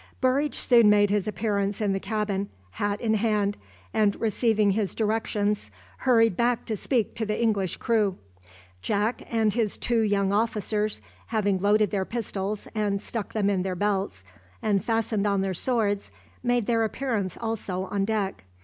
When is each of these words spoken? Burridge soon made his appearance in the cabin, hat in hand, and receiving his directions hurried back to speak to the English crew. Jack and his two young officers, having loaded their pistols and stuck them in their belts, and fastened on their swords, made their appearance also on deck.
Burridge 0.19 0.55
soon 0.57 0.89
made 0.89 1.11
his 1.11 1.27
appearance 1.27 1.79
in 1.79 1.93
the 1.93 1.99
cabin, 1.99 2.49
hat 2.71 2.99
in 3.01 3.13
hand, 3.13 3.55
and 3.93 4.19
receiving 4.19 4.71
his 4.71 4.95
directions 4.95 5.69
hurried 5.99 6.35
back 6.35 6.65
to 6.65 6.75
speak 6.75 7.13
to 7.13 7.23
the 7.23 7.39
English 7.39 7.77
crew. 7.77 8.17
Jack 8.81 9.21
and 9.31 9.53
his 9.53 9.77
two 9.77 9.99
young 9.99 10.33
officers, 10.33 11.01
having 11.27 11.59
loaded 11.59 11.91
their 11.91 12.03
pistols 12.03 12.67
and 12.73 12.99
stuck 12.99 13.33
them 13.33 13.47
in 13.47 13.61
their 13.61 13.75
belts, 13.75 14.23
and 14.59 14.83
fastened 14.83 15.27
on 15.27 15.41
their 15.41 15.53
swords, 15.53 16.09
made 16.41 16.65
their 16.65 16.83
appearance 16.83 17.37
also 17.39 17.83
on 17.83 18.03
deck. 18.03 18.43